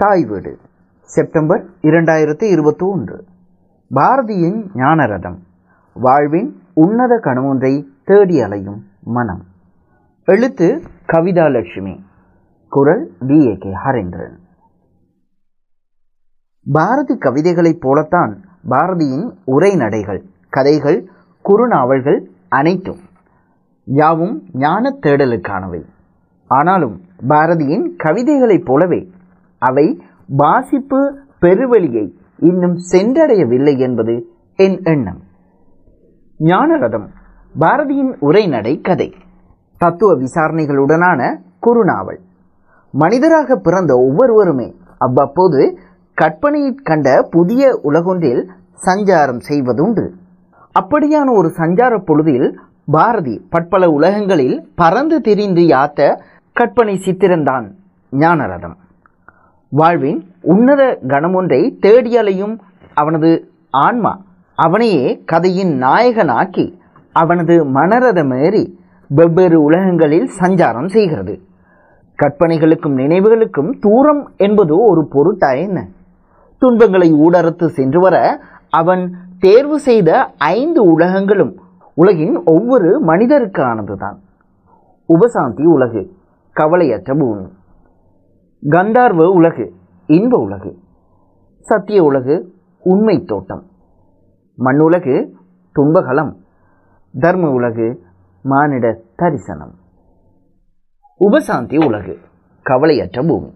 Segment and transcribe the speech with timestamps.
[0.00, 0.58] தாய் வீடு
[1.02, 3.24] செப்டம்பர் இரண்டாயிரத்தி இருபத்தி ஒன்று
[3.94, 5.38] பாரதியின் ஞானரதம்.
[5.94, 9.44] வாழ்வின் உன்னத கணவொன்றை தேடி அலையும் மனம்.
[10.24, 12.04] எழுத்து கவிதா லட்சுமி.
[12.68, 13.46] குரல் T.
[13.46, 13.56] A.
[13.56, 13.68] K.
[13.68, 14.36] Harendran.
[16.66, 21.10] Bharathi கவிதைகளைப் போலத்தான் பாரதியின் உரைநடைகள் கதைகள்
[21.48, 23.00] குறுநாவல்கள் அனைத்தும்
[23.84, 25.84] யாவும் ஞான தேடலுக்கானவை.
[26.46, 29.10] ஆனாலும் பாரதியின் கவிதைகளைப் போலவே
[29.60, 35.20] அவை வாசிப்பு பெருவெளியை இன்னும் சென்றடையவில்லை என்பது என் எண்ணம்.
[36.38, 37.06] ஞானரதம்
[37.60, 39.14] பாரதியின் உரைநடை கதை.
[39.78, 42.20] தத்துவ விசாரணைகளுடனான குறுநாவல்.
[42.92, 45.78] மனிதராக பிறந்த ஒவ்வொருவருமே அவ்வப்போது
[46.14, 48.48] கற்பனையில் கண்ட புதிய உலகொன்றில்
[48.86, 50.08] சஞ்சாரம் செய்வதுண்டு.
[50.80, 56.20] அப்படியான ஒரு சஞ்சார பொழுதில் பாரதி பற்பல உலகங்களில் பறந்து திரிந்து யாத்த
[56.52, 57.70] கற்பனை சித்திரம்தான்
[58.10, 58.76] ஞானரதம்.
[59.70, 62.60] வாழ்வின் உன்னத கணமொன்றை தேடி அலையும்
[62.94, 64.20] அவனது ஆன்மா.
[64.54, 66.78] அவனையே கதையின் நாயகனாக்கி
[67.12, 68.72] அவனது மனரதமேறி
[69.06, 71.40] வெவ்வேறு உலகங்களில் சஞ்சாரம் செய்கிறது.
[72.14, 75.86] கற்பனைகளுக்கும் நினைவுகளுக்கும் தூரம் என்பது ஒரு பொருட்டா என்ன?
[76.58, 81.60] துன்பங்களை ஊடறுத்து சென்று வர அவன் தேர்வு செய்த ஐந்து உலகங்களும்
[81.94, 84.16] உலகின் ஒவ்வொரு மனிதருக்கானதுதான்.
[85.08, 86.12] உபசாந்தி உலகு
[86.52, 87.46] கவலையற்ற பூமி.
[88.68, 89.72] கந்தார்வ உலகு
[90.06, 90.78] இன்ப உலகு
[91.60, 93.66] சத்திய உலகு உண்மை தோட்டம்
[94.58, 95.30] மண்ணுலகு
[95.72, 96.36] துன்பகலம்
[97.20, 98.02] தர்ம உலகு
[98.42, 99.74] மானிட தரிசனம்.
[101.20, 102.18] உபசாந்தி உலகு
[102.62, 103.52] கவலையற்ற பூமி.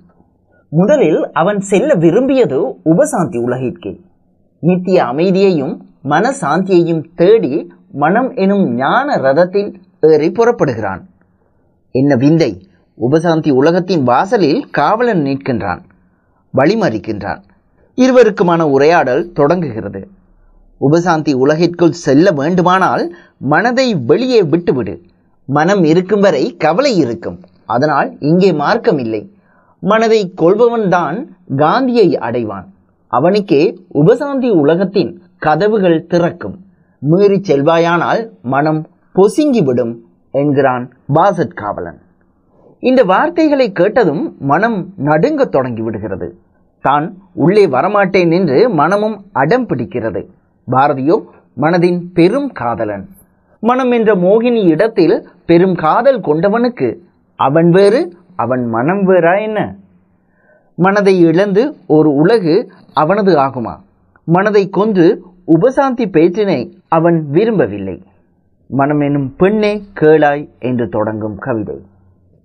[0.69, 4.01] முதலில் அவன் செல்ல விரும்பியது உபசாந்தி உலகிற்கே.
[4.59, 11.01] நித்திய அமைதியையும் மனசாந்தியையும் தேடி மனம் எனும் ஞான ரதத்தில் ஏறி புறப்படுகிறான்.
[11.91, 12.69] என்ன விந்தை?
[12.99, 15.81] உபசாந்தி உலகத்தின் வாசலில் காவலன் நிற்கின்றான்
[16.55, 17.41] வழிமறிக்கின்றான்.
[17.99, 20.09] இருவருக்குமான உரையாடல் தொடங்குகிறது.
[20.81, 24.95] உபசாந்தி உலகிற்குள் செல்ல வேண்டுமானால் மனதை வெளியே விட்டுவிடு.
[25.49, 27.41] மனம் இருக்கும் வரை கவலை இருக்கும்.
[27.67, 29.23] அதனால் இங்கே மார்க்கம் இல்லை
[29.79, 31.27] மனதை கொள்பவன்தான்
[31.57, 32.67] காந்தியை அடைவான்.
[33.07, 33.63] அவனுக்கே
[33.95, 36.57] உபசாந்தி உலகத்தின் கதவுகள் திறக்கும்.
[36.99, 39.95] மீறி செல்வாயானால் மனம் பொசுங்கிவிடும்
[40.31, 42.03] என்கிறான் பாசட் காவலன்
[42.89, 44.79] இந்த வார்த்தைகளை கேட்டதும் மனம்
[45.09, 46.29] நடுங்க தொடங்கி விடுகிறது
[46.85, 50.21] தான் உள்ளே வரமாட்டேன் என்று மனமும் அடம் பிடிக்கிறது.
[50.69, 51.17] பாரதியோ
[51.57, 53.05] மனதின் பெரும் காதலன்.
[53.63, 56.89] மனம் என்ற மோகினி இடத்தில் பெரும் காதல் கொண்டவனுக்கு
[57.37, 58.01] அவன் வேறு
[58.37, 59.59] அவன் மனம் வேறா என்ன?
[60.79, 62.57] மனதை இழந்து ஒரு உலகு
[63.03, 63.75] அவனது ஆகுமா?
[64.29, 65.09] மனதை கொன்று
[65.55, 67.97] உபசாந்தி பேற்றினை அவன் விரும்பவில்லை.
[68.71, 71.79] மனம் எனும் பெண்ணே கேளாய் என்று தொடங்கும் கவிதை.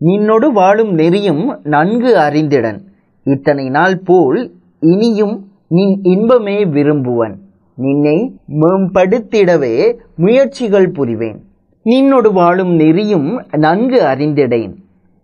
[0.06, 2.80] நின்னொடு வாழும் நெறியும் நன்கு அறிந்திடன்.
[3.24, 7.36] இத்தனை நாள் போல் இனியும் நின் இன்பமே விரும்புவன்.
[7.76, 11.38] நின்னை மேம்படுத்திடவே முயற்சிகள் புரிவேன்.
[11.86, 14.76] நின்னொடு வாழும் நெறியும் நன்கு அறிந்திடேன்.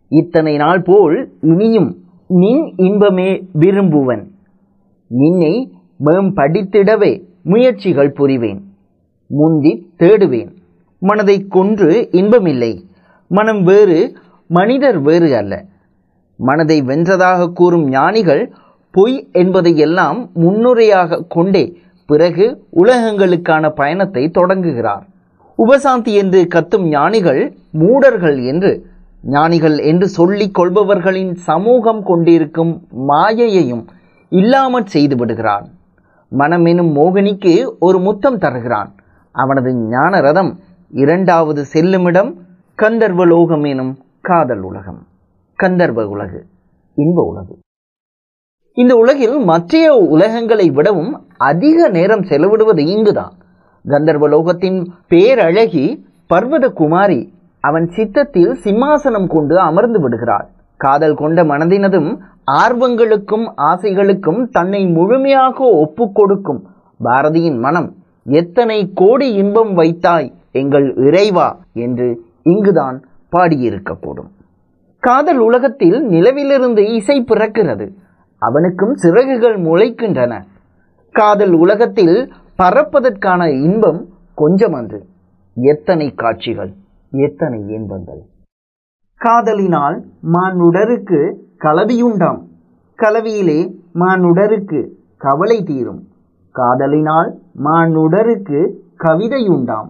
[0.10, 1.98] இத்தனை நாள் போல் இனியும்
[2.28, 4.24] நின் இன்பமே விரும்புவன்.
[5.08, 5.72] நின்னை
[6.06, 8.60] மேம்படித்திடவே முயற்சிகள் புரிவேன்.
[9.28, 10.52] முந்தி தேடுவேன்.
[11.00, 12.84] மனதை கொன்று இன்பமில்லை.
[13.28, 14.14] மனம் வேறு
[14.48, 15.66] மனிதர் வேறு அல்ல.
[16.38, 18.54] மனதை வென்றதாக கூறும் ஞானிகள்
[18.92, 25.08] பொய் என்பதை எல்லாம் முன்னுரையாக கொண்டே பிறகு உலகங்களுக்கான பயணத்தை தொடங்குகிறார்.
[25.58, 28.86] உபசாந்தி என்று கத்தும் ஞானிகள் மூடர்கள் என்று
[29.22, 33.86] ஞானிகள் என்று சொல்லிக் கொள்பவர்களின் சமூகம் கொண்டிருக்கும் மாயையையும்
[34.30, 35.66] இல்லாமற் செய்து விடுகிறான்.
[36.30, 38.96] மனம் எனும் மோகினிக்கு ஒரு முத்தம் தருகிறான்.
[39.32, 40.60] அவனது ஞான ரதம்
[40.92, 42.34] இரண்டாவது செல்லுமிடம்
[42.82, 43.98] கந்தர்வலோகம் எனும்
[44.28, 45.00] காதல் உலகம்
[45.60, 46.40] கந்தர்வ உலகு
[46.98, 47.54] இன்ப உலகு.
[48.78, 51.12] இந்த உலகில் மற்றைய உலகங்களை விடவும்
[51.50, 53.36] அதிக நேரம் செலவிடுவது இங்குதான்.
[53.86, 55.86] கந்தர்வலோகத்தின் பேரழகி
[56.30, 57.20] பர்வத குமாரி
[57.64, 60.48] அவன் சித்தத்தில் சிம்மாசனம் கொண்டு அமர்ந்து விடுகிறாள்.
[60.80, 62.10] காதல் கொண்ட மனதினதும்
[62.64, 66.62] ஆர்வங்களுக்கும் ஆசைகளுக்கும் தன்னை முழுமையாக ஒப்பு கொடுக்கும்
[67.00, 67.90] பாரதியின் மனம்
[68.26, 71.50] எத்தனை கோடி இன்பம் வைத்தாய் எங்கள் இறைவா
[71.86, 72.08] என்று
[72.44, 72.98] இங்குதான்
[73.36, 74.30] பாடியிருக்கக்கூடும்.
[75.00, 77.94] காதல் உலகத்தில் நிலவிலிருந்து இசை பிறக்கிறது.
[78.38, 80.44] அவனுக்கும் சிறகுகள் முளைக்கின்றன.
[81.12, 85.00] காதல் உலகத்தில் பறப்பதற்கான இன்பம் கொஞ்சமன்று.
[85.56, 86.74] எத்தனை காட்சிகள்
[87.12, 88.22] எத்தனை இன்பங்கள்.
[89.18, 91.34] காதலினால் மானுடருக்கு
[91.64, 92.42] கலவியுண்டாம்.
[93.02, 94.88] கலவியிலே மானுடருக்கு
[95.18, 96.08] கவலை தீரும்.
[96.52, 98.72] காதலினால் மானுடருக்கு
[99.04, 99.90] கவிதையுண்டாம்.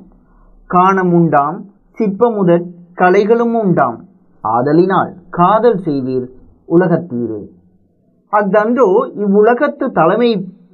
[0.74, 1.62] காணமுண்டாம்
[2.00, 3.98] சிற்பமுதற் கலைகளும் உண்டாம்.
[4.44, 6.28] ஆதலினால் காதல் செய்வீர்
[6.68, 7.42] உலகத்தீரே.
[8.34, 10.30] அஃதன்றோ இவ்வுலகத்து தலைமை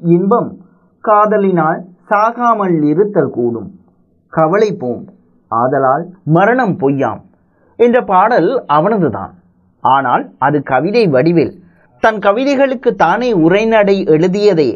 [0.06, 0.50] இன்பம்
[1.03, 1.79] காதலினால்
[2.09, 3.69] சாகாமல் இருத்தல் கூடும்.
[4.33, 5.03] கவலை போம்
[5.51, 7.21] ஆதலால் மரணம் பொய்யாம்
[7.75, 9.33] என்ற பாடல் அவனதுதான்.
[9.83, 11.53] ஆனால் அது கவிதை வடிவில்
[12.00, 14.69] தன் கவிதைகளுக்கு தானே உரைநடை எழுதியதே.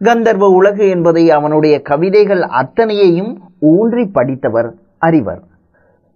[0.00, 5.42] கந்தர்வ உலகு என்பதை அவனுடைய கவிதைகள் அத்தனையையும் ஊன்றி படித்தவர் அறிவர்.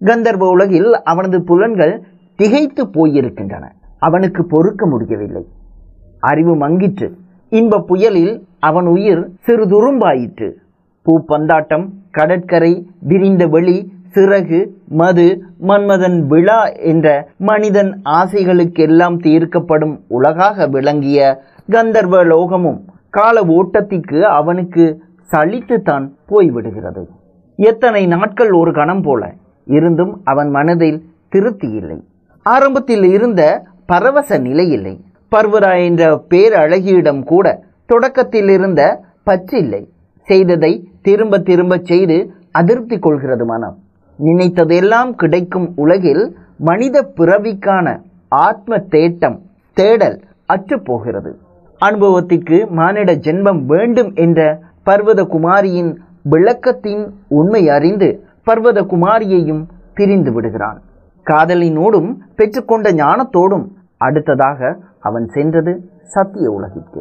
[0.04, 2.02] கந்தர்வ உலகில் அவனது புலன்கள்
[2.36, 3.64] திகைத்து போயிருக்கின்றன.
[3.98, 5.46] அவனுக்கு பொறுக்க முடியவில்லை.
[6.20, 7.10] அறிவு மங்கிற்று.
[7.48, 10.52] இன்ப புயலில் அவன் உயிர் சிறுதுரும்பாயிற்று
[11.06, 21.40] பூப்பந்தாட்டம் கடற்கரை விரிந்த வெளி சிறகு மது மன்மதன் விழா என்ற மனிதன் ஆசைகளுக்கெல்லாம் தீர்க்கப்படும் உலகாக விளங்கிய
[21.70, 25.02] கந்தர்வ லோகமும் கால ஓட்டத்திற்கு அவனுக்கு
[25.32, 27.06] சளித்துத்தான் போய்விடுகிறது.
[27.56, 29.32] எத்தனை நாட்கள் ஒரு கணம் போல
[29.66, 30.98] இருந்தும் அவன் மனதில்
[31.28, 31.98] திருப்தி இல்லை
[32.46, 33.42] ஆரம்பத்தில் இருந்த
[33.86, 34.94] பரவச நிலை இல்லை
[35.32, 37.46] பர்வரா என்ற பேரழகியிடம் கூட
[37.86, 38.82] தொடக்கத்தில் இருந்த
[39.24, 39.82] பற்றில்லை
[40.28, 40.72] செய்ததை
[41.02, 42.16] திரும்ப திரும்ப செய்து
[42.50, 43.76] அதிருப்தி கொள்கிறது மனம்.
[44.18, 47.86] நினைத்ததெல்லாம் கிடைக்கும் உலகில் மனித பிறவிக்கான
[48.28, 49.38] ஆத்ம தேட்டம்
[49.72, 50.16] தேடல்
[50.46, 51.30] அற்றுப்போகிறது
[51.80, 54.40] அனுபவத்திற்கு மானிட ஜென்மம் வேண்டும் என்ற
[54.86, 55.92] பர்வத குமாரியின்
[56.30, 58.08] விளக்கத்தின் உண்மை அறிந்து
[58.46, 59.62] பர்வத குமாரியையும்
[59.94, 60.82] பிரிந்து விடுகிறான்.
[61.26, 63.66] காதலினோடும் பெற்றுக்கொண்ட ஞானத்தோடும்
[63.96, 65.72] அடுத்ததாக அவன் சென்றது
[66.02, 67.00] சத்திய உலகிற்கு.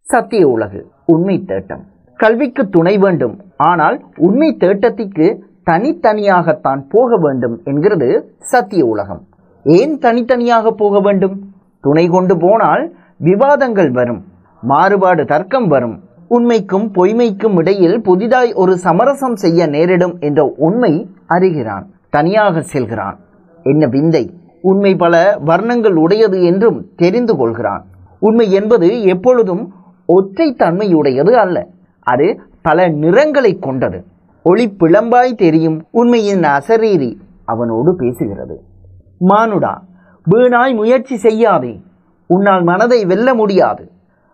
[0.00, 1.82] சத்திய உலகு உண்மை தேட்டம்.
[2.16, 3.40] கல்விக்கு துணை வேண்டும்.
[3.56, 5.26] ஆனால் உண்மை தேட்டத்திற்கு
[5.70, 9.22] தனித்தனியாகத்தான் போக வேண்டும் என்கிறது சத்திய உலகம்.
[9.64, 11.36] ஏன் தனித்தனியாக போக வேண்டும்?
[11.80, 14.24] துணை கொண்டு போனால் விவாதங்கள் வரும்
[14.62, 15.96] மாறுபாடு தர்க்கம் வரும்.
[16.28, 21.90] உண்மைக்கும் பொய்மைக்கும் இடையில் புதிதாய் ஒரு சமரசம் செய்ய நேரிடும் என்ற உண்மை அறிகிறான்.
[22.10, 23.18] தனியாக செல்கிறான்.
[23.62, 24.34] என்ன விந்தை?
[24.60, 27.84] உண்மை பல வர்ணங்கள் உடையது என்றும் தெரிந்து கொள்கிறான்.
[28.20, 29.72] உண்மை என்பது எப்பொழுதும்
[30.06, 31.66] ஒற்றை தன்மையுடையது அல்ல.
[32.00, 34.04] அது பல நிறங்களை கொண்டது.
[34.42, 38.56] ஒளி பிளம்பாய் தெரியும் உண்மையின் அசரீரி அவனோடு பேசுகிறது.
[39.18, 39.82] மானுடா
[40.30, 41.80] வீணாய் முயற்சி செய்யாதே.
[42.26, 43.90] உன்னால் மனதை வெல்ல முடியாது.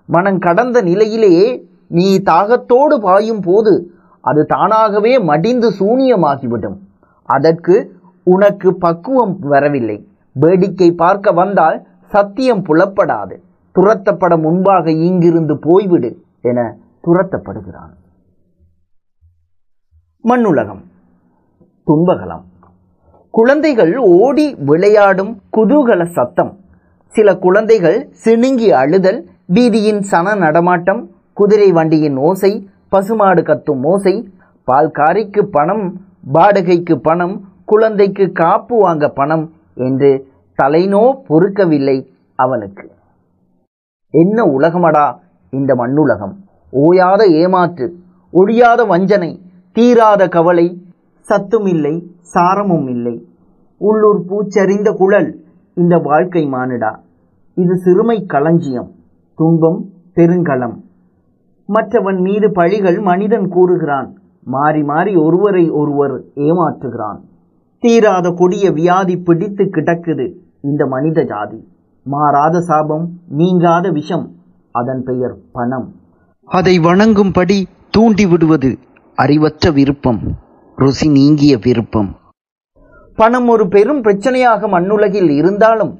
[0.06, 3.72] மனம் கடந்த நிலையிலேயே நீ தாகத்தோடு பாயும் போது
[4.20, 6.76] அது தானாகவே மடிந்து சூனியமாகிவிடும்.
[7.24, 7.74] அதற்கு
[8.24, 9.96] உனக்கு பக்குவம் வரவில்லை.
[10.32, 13.36] வேடிக்கை பார்க்க வந்தால் சத்தியம் புலப்படாது.
[13.74, 16.10] துரத்தப்பட முன்பாக இங்கிருந்து போய்விடு
[16.40, 17.92] என துரத்தப்படுகிறான்.
[20.24, 20.82] மண்ணுலகம்.
[21.84, 22.44] துன்பகலம்.
[23.30, 26.52] குழந்தைகள் ஓடி விளையாடும் குதூகல சத்தம்.
[27.06, 29.24] சில குழந்தைகள் சிணுங்கி அழுதல்
[29.54, 31.02] வீதியின் சன நடமாட்டம்
[31.37, 32.52] குதிரை வண்டியின் ஓசை
[32.88, 34.14] பசுமாடு கத்தும் ஓசை
[34.69, 35.84] பால்காரிக்கு பணம்
[36.34, 37.34] வாடகைக்கு பணம்
[37.64, 39.44] குழந்தைக்கு காப்பு வாங்க பணம்
[39.87, 40.11] என்று
[40.58, 41.96] தலைநோ பொறுக்கவில்லை
[42.34, 42.84] அவனுக்கு.
[44.14, 45.06] என்ன உலகமடா
[45.52, 46.34] இந்த மண்ணுலகம்?
[46.73, 47.87] ஓயாத ஏமாற்று
[48.32, 49.31] ஒழியாத வஞ்சனை
[49.76, 50.67] தீராத கவலை
[51.29, 51.94] சத்தும் இல்லை
[52.34, 53.17] சாரமும் இல்லை.
[53.81, 55.31] உள்ளூர் பூச்சரிந்த குழல்
[55.76, 56.93] இந்த வாழ்க்கை மானிடா.
[57.56, 58.90] இது சிறுமை களஞ்சியம்
[59.38, 59.81] துன்பம்
[60.14, 60.76] பெருங்களம்
[61.74, 64.08] மற்றவன் மீது பழிகள் மனிதன் கூறுகிறான்.
[64.46, 66.14] மாறி மாறி ஒருவரை ஒருவர்
[66.46, 67.20] ஏமாற்றுகிறான்.
[67.82, 70.26] தீராத கொடிய வியாதி பிடித்து கிடக்குது
[70.60, 71.60] இந்த மனித ஜாதி.
[72.06, 73.06] மாறாத சாபம்
[73.40, 74.26] நீங்காத விஷம்
[74.74, 75.86] அதன் பெயர் பணம்.
[76.48, 77.58] அதை வணங்கும்படி
[77.94, 78.70] தூண்டி விடுவது
[79.19, 80.20] அறிவற்ற விருப்பம்
[80.79, 82.10] ருசி நீங்கிய விருப்பம்.
[83.19, 85.93] பணம் ஒரு பெரும் பிரச்சனையாக மண்ணுலகில் இருந்தாலும்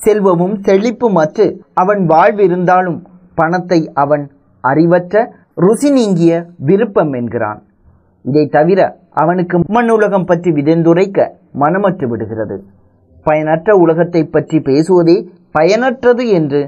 [0.00, 3.00] செல்வமும் செழிப்பும் அற்று அவன் வாழ்விருந்தாலும்
[3.38, 4.24] பணத்தை அவன்
[4.64, 5.14] அறிவற்ற
[5.54, 6.32] ருசி நீங்கிய
[6.68, 7.60] விருப்பம் என்கிறான்.
[8.24, 12.56] இதை தவிர அவனுக்கு மண்ணுலகம் பற்றி விதந்துரைக்க மனமற்று விடுகிறது.
[13.26, 15.16] பயனற்ற உலகத்தை பற்றி பேசுவதே
[15.58, 16.60] பயனற்றது என்று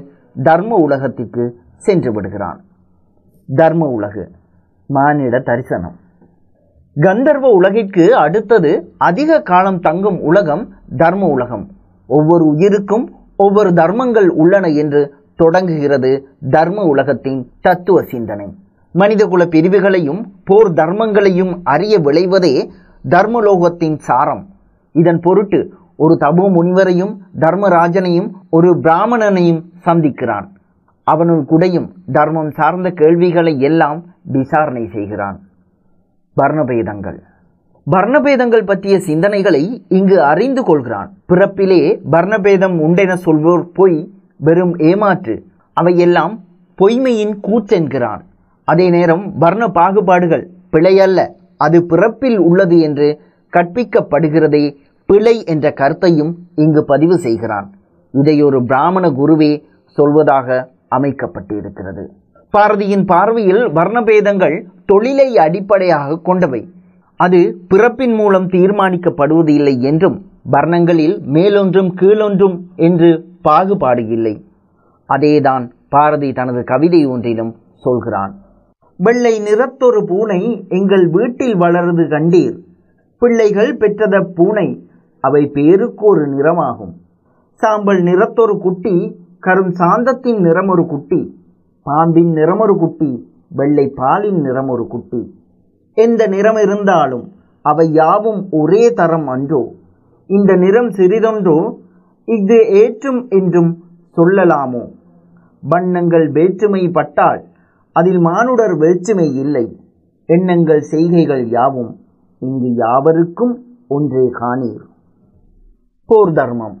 [0.43, 1.43] தர்ம உலகத்திற்கு
[1.77, 2.59] சென்று விடுகிறான்.
[3.49, 4.23] தர்ம உலகு
[4.89, 5.95] மானிட தரிசனம்.
[6.95, 10.63] கந்தர்வ உலகிற்கு அடுத்தது அதிக காலம் தங்கும் உலகம்
[10.97, 11.65] தர்ம உலகம்.
[12.09, 15.01] ஒவ்வொரு உயிருக்கும் ஒவ்வொரு தர்மங்கள் உள்ளன என்று
[15.43, 18.55] தொடங்குகிறது தர்ம உலகத்தின் தத்துவ சிந்தனை.
[18.91, 22.69] மனிதகுல பிரிவுகளையும் போர் தர்மங்களையும் அறிய விளைவதே
[23.09, 24.47] தர்மலோகத்தின் சாரம்.
[24.91, 30.47] இதன் பொருட்டு ஒரு தபோ முனிவரையும் தர்மராஜனையும் ஒரு பிராமணனையும் சந்திக்கிறான்.
[31.03, 35.39] அவனுள் குடையும் தர்மம் சார்ந்த கேள்விகளை எல்லாம் விசாரணை செய்கிறான்.
[36.41, 37.19] வர்ணபேதங்கள்.
[37.91, 41.13] வர்ணபேதங்கள் பற்றிய சிந்தனைகளை இங்கு அறிந்து கொள்கிறான்.
[41.29, 45.45] பிறப்பிலே வர்ணபேதம் உண்டென சொல்வோர் பொய் வெறும் ஏமாற்று.
[45.73, 46.41] அவையெல்லாம்
[46.75, 48.21] பொய்மையின் கூற்றென்கிறான்.
[48.63, 53.19] அதே நேரம் வர்ண பாகுபாடுகள் பிழையல்ல அது பிறப்பில் உள்ளது என்று
[53.53, 54.75] கற்பிக்கப்படுகிறதே
[55.05, 57.73] பிழை என்ற கருத்தையும் இங்கு பதிவு செய்கிறான்.
[58.11, 59.63] இதை ஒரு பிராமண குருவே
[59.97, 62.03] சொல்வதாக அமைக்கப்பட்டிருக்கிறது.
[62.53, 66.69] பாரதியின் பார்வையில் வர்ணபேதங்கள் தொழிலை அடிப்படையாக கொண்டவை.
[67.15, 74.35] அது பிறப்பின் மூலம் தீர்மானிக்கப்படுவது இல்லை என்றும் வர்ணங்களில் மேலொன்றும் கீழொன்றும் என்று பாகுபாடு இல்லை
[75.13, 78.33] அதேதான் பாரதி தனது கவிதை ஒன்றிலும் சொல்கிறான்.
[78.97, 82.57] வெள்ளை நிறத்தொரு பூனை எங்கள் வீட்டில் வளருது கண்டீர்.
[83.19, 84.67] பிள்ளைகள் பெற்றத பூனை
[85.19, 86.93] அவை பேருக்கொரு நிறமாகும்.
[87.53, 88.95] சாம்பல் நிறத்தொரு குட்டி
[89.45, 91.21] கரும் சாந்தத்தின் நிறமொரு குட்டி.
[91.83, 93.11] பாம்பின் நிறமொரு குட்டி
[93.49, 95.21] வெள்ளை பாலின் நிறமொரு குட்டி.
[95.93, 97.25] எந்த நிறம் இருந்தாலும்
[97.61, 99.63] அவை யாவும் ஒரே தரம் அன்றோ.
[100.25, 101.57] இந்த நிறம் சிறிதொன்றோ
[102.25, 103.83] இஃது ஏற்றும் என்றும்
[104.17, 104.83] சொல்லலாமோ?
[105.61, 107.43] வண்ணங்கள் வேற்றுமை பட்டால்
[107.91, 109.65] அதில் மானுடர் வேற்றுமை இல்லை.
[110.25, 111.99] எண்ணங்கள் செய்கைகள் யாவும்
[112.39, 114.83] இங்கு யாவருக்கும் ஒன்றே காணீர்.
[116.05, 116.77] போர் தர்மம்.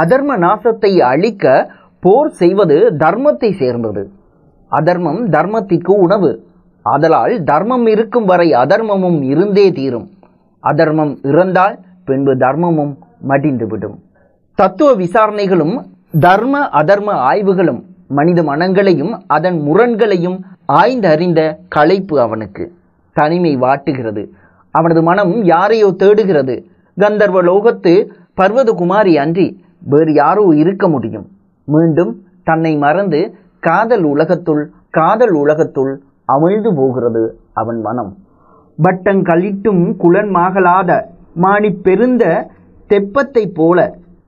[0.00, 4.10] அதர்ம நாசத்தை அழிக்க போர் செய்வது தர்மத்தை சேர்ந்தது.
[4.68, 6.44] அதர்மம் தர்மத்திற்கு உணவு.
[6.82, 10.08] அதலால் தர்மம் இருக்கும் வரை அதர்மமும் இருந்தே தீரும்.
[10.60, 12.94] அதர்மம் இறந்தால் பின்பு தர்மமும்
[13.28, 13.98] மடிந்துவிடும்.
[14.60, 15.74] தத்துவ விசாரணைகளும்
[16.20, 20.38] தர்ம அதர்ம ஆய்வுகளும் மனித மனங்களையும் அதன் முரண்களையும்
[20.72, 22.64] ஆய்ந்தறிந்த களைப்பு அவனுக்கு
[23.16, 24.22] தனிமை வாட்டுகிறது.
[24.74, 26.54] அவனது மனம் யாரையோ தேடுகிறது.
[26.96, 27.92] கந்தர்வ லோகத்து
[28.40, 29.46] பர்வதகுமாரி அன்றி
[29.92, 31.26] வேறு யாரோ இருக்க முடியும்.
[31.68, 32.12] மீண்டும்
[32.44, 33.20] தன்னை மறந்து
[33.62, 35.92] காதல் உலகத்துள் காதல் உலகத்துள்
[36.28, 38.12] அமிழ்ந்து போகிறது அவன் மனம்.
[38.78, 40.90] வட்டங்களிட்டும் குளன்மாகலாத
[41.34, 42.24] மாணி பெருந்த
[42.90, 43.78] தெப்பத்தைப் போல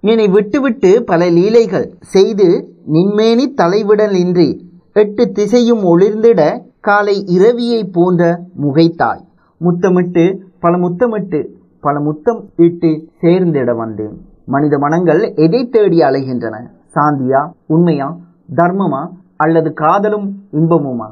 [0.07, 2.47] நினை விட்டுவிட்டு பல லீலைகள் செய்து
[2.93, 4.61] நின்மேனி தலைவிடலின்றி
[4.93, 6.41] எட்டு திசையும் ஒளிர்ந்திட
[6.81, 9.23] காலை இரவியைப் போன்ற முகைத்தாய்.
[9.57, 10.25] முத்தமிட்டு
[10.61, 11.41] பல முத்தமிட்டு
[11.81, 12.91] பல முத்தம் இட்டு
[13.21, 14.17] சேர்ந்திட வந்தேன்.
[14.47, 16.55] மனித மனங்கள் எதை தேடி அலைகின்றன?
[16.95, 18.17] சாந்தியா உண்மையா
[18.57, 19.03] தர்மமா
[19.37, 21.09] அல்லது காதலும் இன்பமுமா?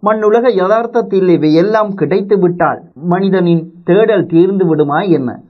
[0.00, 5.40] மண்ணுலக யதார்த்தத்தில் இவை எல்லாம் கிடைத்து விட்டால் மனிதனின் தேடல் தீர்ந்து விடுமா என்ன?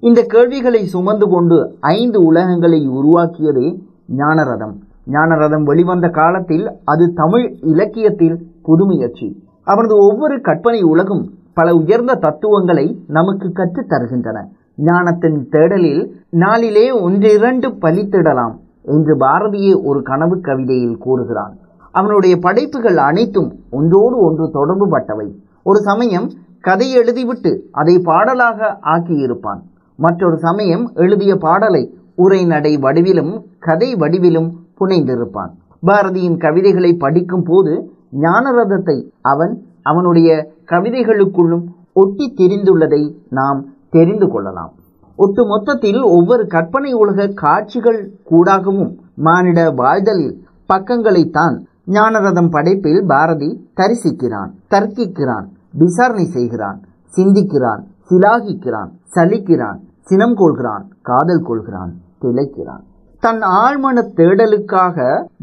[0.00, 3.78] இந்த கேள்விகளை சுமந்து கொண்டு ஐந்து உலகங்களை உருவாக்கியதே
[4.16, 4.72] ஞானரதம்.
[5.10, 9.34] ஞானரதம் வெளிவந்த காலத்தில் அது தமிழ் இலக்கியத்தில் புதுமையச்சி
[9.64, 14.44] அவனது ஒவ்வொரு கற்பனை உலகும் பல உயர்ந்த தத்துவங்களை நமக்கு கற்றுத் தருகின்றன.
[14.76, 21.56] ஞானத்தின் தேடலில் நாளிலே ஒன்றிரண்டு பலித்திடலாம் என்று பாரதியே ஒரு கனவு கவிதையில் கூறுகிறான்.
[21.90, 29.60] அவனுடைய படைப்புகள் அனைத்தும் ஒன்றோடு ஒன்று தொடர்பு பட்டவை ஒரு சமயம் கதை எழுதிவிட்டு அதை பாடலாக ஆக்கியிருப்பான்.
[29.96, 31.82] மற்றொரு சமயம் எழுதிய பாடலை
[32.14, 34.50] உரைநடை வடிவிலும் கதை வடிவிலும்
[34.80, 35.52] புனைந்திருப்பான்.
[35.86, 37.72] பாரதியின் கவிதைகளை படிக்கும் போது
[38.20, 40.30] ஞானரதத்தை அவன் அவனுடைய
[40.70, 43.60] கவிதைகளுக்குள்ளும் ஒட்டி தெரிந்துள்ளதை நாம்
[43.90, 44.72] தெரிந்து கொள்ளலாம்.
[45.16, 48.00] ஒட்டு மொத்தத்தில் ஒவ்வொரு கற்பனை உலக காட்சிகள்
[48.30, 50.34] கூடாகவும் மானிட வாழ்தலில்
[50.68, 53.50] பக்கங்களைத்தான் ஞானரதம் படைப்பில் பாரதி
[53.80, 56.78] தரிசிக்கிறான் தர்க்கிக்கிறான் விசாரணை செய்கிறான்
[57.12, 61.92] சிந்திக்கிறான் சிலாகிக்கிறான் சலிக்கிறான் சினம் கொள்கிறான் காதல் கொள்கிறான்
[62.24, 62.84] திளைக்கிறான்.
[63.22, 64.96] தன் ஆழ்மன தேடலுக்காக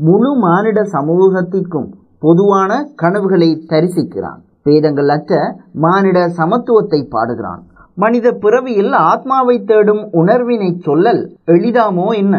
[0.08, 1.90] முழு மானிட சமூகத்திற்கும்
[2.20, 4.42] பொதுவான கனவுகளை தரிசிக்கிறான்.
[4.64, 5.34] வேதங்கள் அற்ற
[5.86, 7.64] மானிட சமத்துவத்தை பாடுகிறான்.
[7.96, 12.36] மனித பிறவியில் ஆத்மாவை தேடும் உணர்வினை சொல்லல் எளிதாமோ என்ன?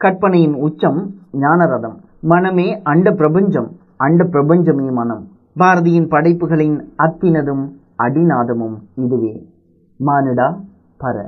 [0.00, 1.00] கற்பனையின் உச்சம்
[1.40, 1.96] ஞானரதம்
[2.32, 5.24] மனமே அண்ட பிரபஞ்சம் அண்ட பிரபஞ்சமே மனம்
[5.60, 7.64] பாரதியின் படைப்புகளின் அத்தினதும்
[8.04, 9.34] அடிநாதமும் இதுவே.
[10.04, 10.48] மானிடா
[11.00, 11.26] பர